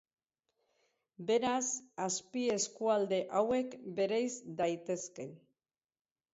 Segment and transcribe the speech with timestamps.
[1.27, 1.67] Beraz,
[2.07, 4.33] azpieskualde hauek bereiz
[4.65, 5.31] daitezke.